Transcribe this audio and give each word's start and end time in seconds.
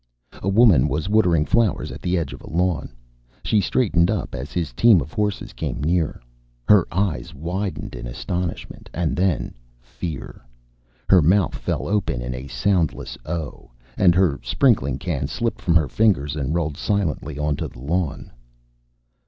A 0.41 0.49
woman 0.49 0.87
was 0.87 1.07
watering 1.07 1.45
flowers 1.45 1.91
at 1.91 2.01
the 2.01 2.17
edge 2.17 2.33
of 2.33 2.41
a 2.41 2.49
lawn. 2.49 2.91
She 3.45 3.61
straightened 3.61 4.09
up 4.09 4.33
as 4.33 4.51
his 4.51 4.73
team 4.73 4.99
of 4.99 5.13
horses 5.13 5.53
came 5.53 5.79
near. 5.83 6.19
Her 6.67 6.87
eyes 6.91 7.35
widened 7.35 7.93
in 7.93 8.07
astonishment 8.07 8.89
and 8.95 9.15
then 9.15 9.53
fear. 9.79 10.41
Her 11.07 11.21
mouth 11.21 11.53
fell 11.53 11.87
open 11.87 12.19
in 12.19 12.33
a 12.33 12.47
soundless 12.47 13.15
O 13.27 13.69
and 13.95 14.15
her 14.15 14.39
sprinkling 14.41 14.97
can 14.97 15.27
slipped 15.27 15.61
from 15.61 15.75
her 15.75 15.87
fingers 15.87 16.35
and 16.35 16.55
rolled 16.55 16.77
silently 16.77 17.37
onto 17.37 17.67
the 17.67 17.77
lawn. 17.79 18.31